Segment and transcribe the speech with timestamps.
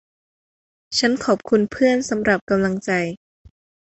[0.99, 2.91] ฉันขอบคุณเพื่อนสำหรับกำลังใจ